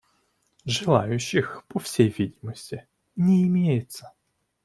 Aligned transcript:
Желающих, 0.65 1.63
по 1.67 1.77
всей 1.79 2.09
видимости, 2.09 2.87
не 3.15 3.45
имеется. 3.47 4.11